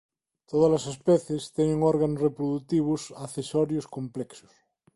Todas 0.51 0.73
as 0.81 0.85
especies 0.95 1.51
teñen 1.57 1.79
órganos 1.93 2.23
reprodutivos 2.27 3.01
accesorios 3.25 3.85
complexos. 3.95 4.53